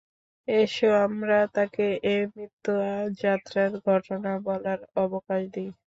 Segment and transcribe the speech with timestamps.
[0.47, 2.71] এসো আমরা তাঁকে এ মৃত্যু
[3.21, 5.69] যাত্রার ঘটনা বলার অবকাশ দেই।